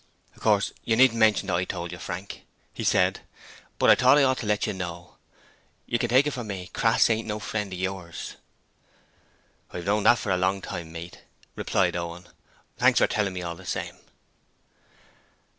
'Of 0.35 0.41
course, 0.41 0.73
you 0.83 0.95
needn't 0.95 1.19
mention 1.19 1.45
that 1.45 1.57
I 1.57 1.63
told 1.63 1.91
you, 1.91 1.99
Frank,' 1.99 2.43
he 2.73 2.83
said, 2.83 3.19
'but 3.77 3.91
I 3.91 3.93
thought 3.93 4.17
I 4.17 4.23
ought 4.23 4.39
to 4.39 4.47
let 4.47 4.65
you 4.65 4.73
know: 4.73 5.17
you 5.85 5.99
can 5.99 6.09
take 6.09 6.25
it 6.25 6.31
from 6.31 6.47
me, 6.47 6.71
Crass 6.73 7.07
ain't 7.11 7.27
no 7.27 7.37
friend 7.37 7.71
of 7.71 7.77
yours.' 7.77 8.35
'I've 9.69 9.85
know 9.85 10.01
that 10.01 10.17
for 10.17 10.31
a 10.31 10.37
long 10.37 10.59
time, 10.59 10.91
mate,' 10.91 11.21
replied 11.55 11.95
Owen. 11.95 12.25
'Thanks 12.79 12.97
for 12.97 13.05
telling 13.05 13.33
me, 13.33 13.43
all 13.43 13.53
the 13.53 13.63
same.' 13.63 13.97